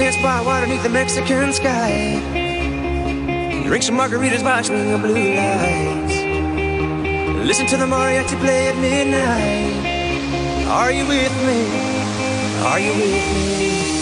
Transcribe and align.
dance 0.00 0.16
by 0.22 0.40
water 0.40 0.66
beneath 0.66 0.82
the 0.82 0.88
Mexican 0.88 1.52
sky. 1.52 2.18
Drink 3.66 3.82
some 3.82 3.98
margaritas 3.98 4.42
by 4.42 4.62
the 4.62 4.98
blue 4.98 5.34
lights. 5.34 6.16
Listen 7.46 7.66
to 7.66 7.76
the 7.76 7.84
mariachi 7.84 8.40
play 8.40 8.68
at 8.68 8.76
midnight. 8.78 10.66
Are 10.68 10.90
you 10.90 11.06
with 11.06 11.36
me? 11.46 11.60
Are 12.64 12.80
you 12.80 12.92
with 12.92 13.58
me? 13.58 13.99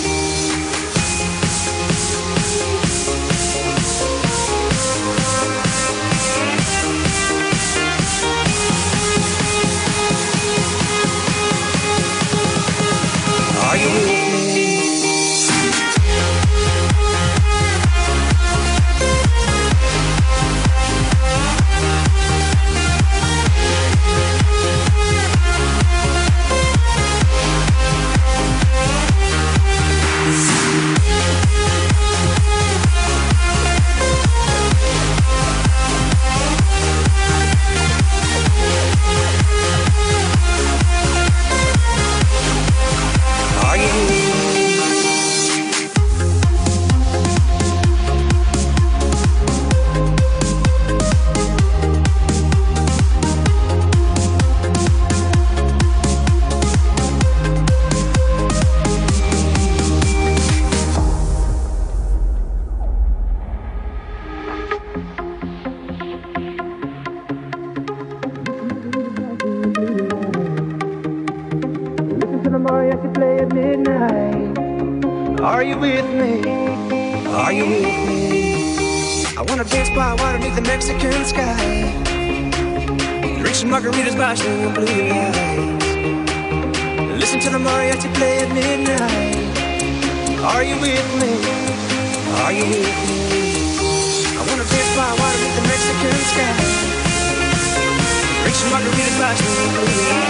margarita 98.67 99.11
glass. 99.17 100.28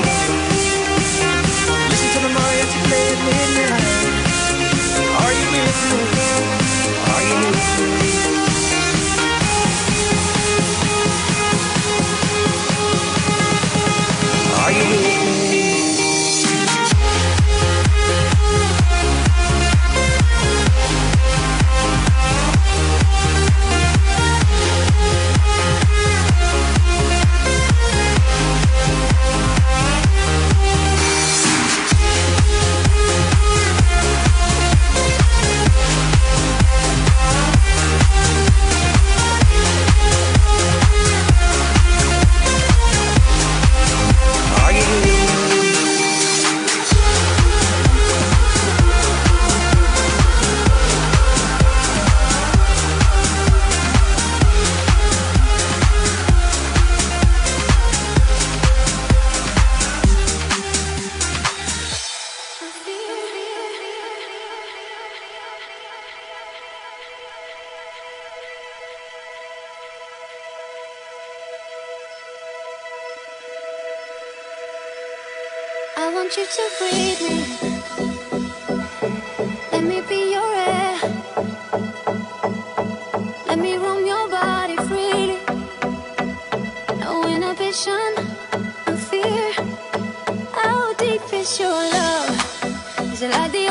vision 87.69 88.15
of 88.87 88.99
fear? 89.11 89.53
How 90.53 90.95
deep 90.95 91.21
is 91.35 91.61
your 91.61 91.69
love? 91.69 93.13
Is 93.13 93.21
it 93.21 93.31
like 93.31 93.53
the 93.53 93.68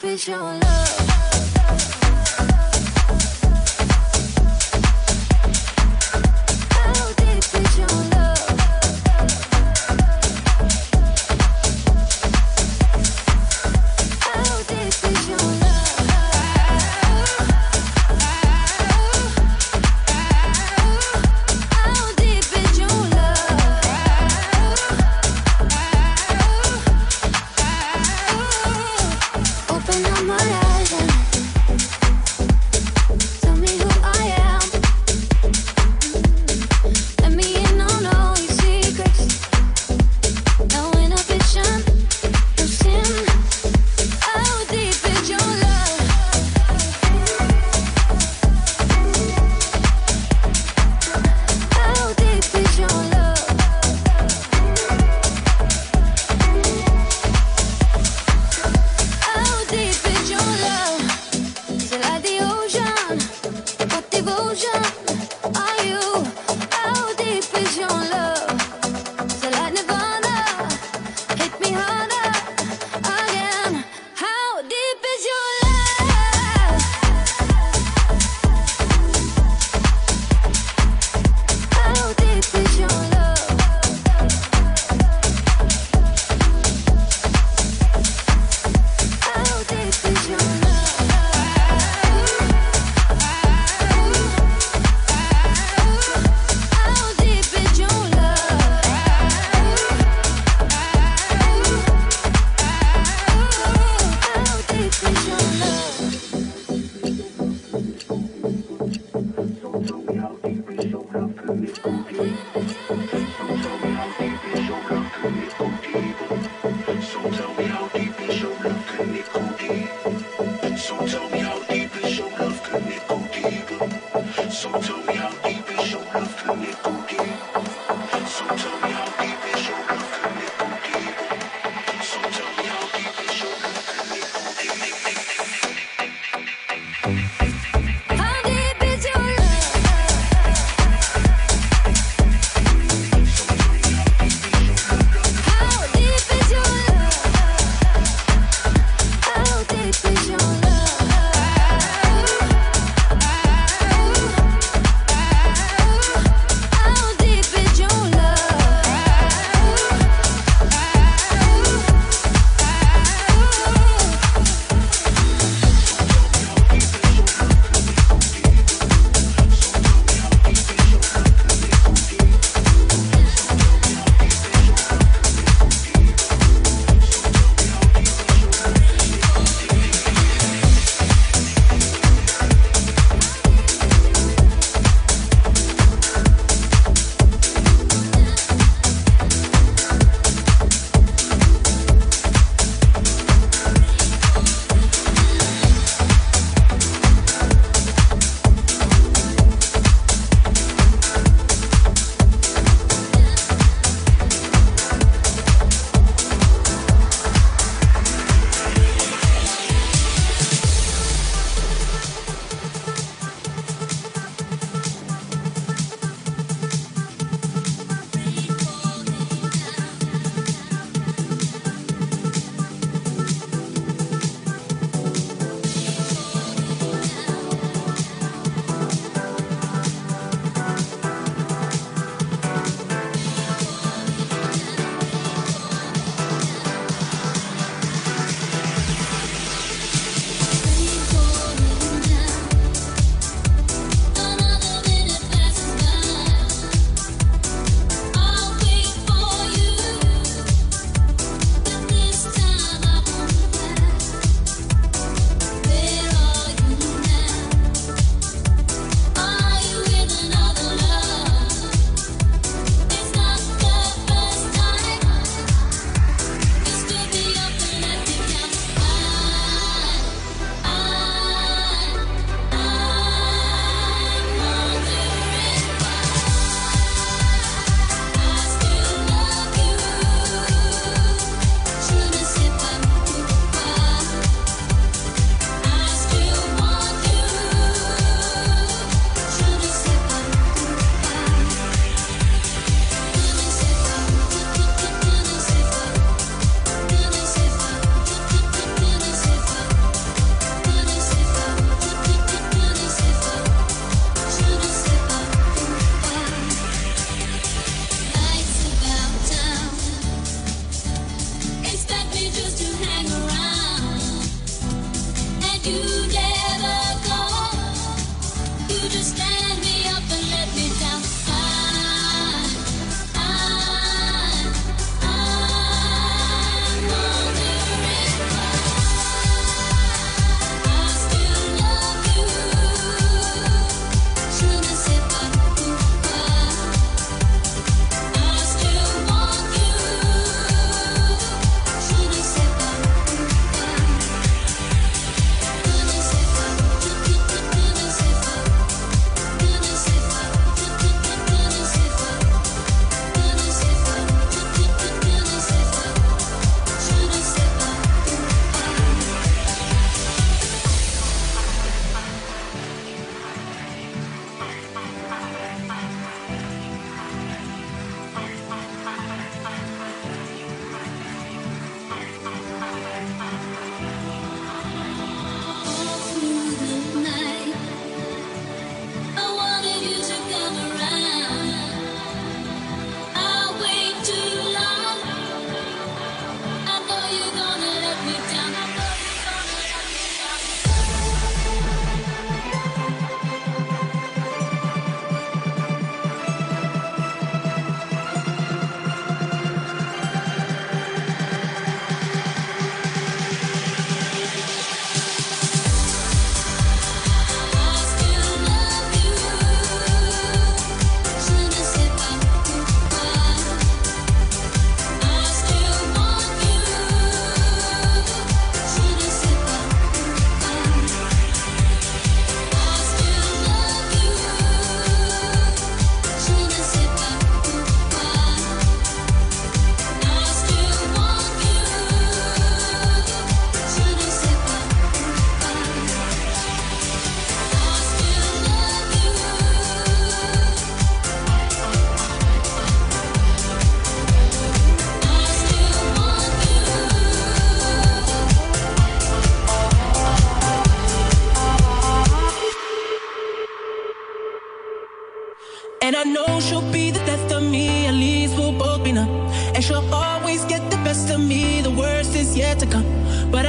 It's 0.00 0.28
your 0.28 0.38
love. 0.38 1.07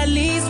Least 0.09 0.49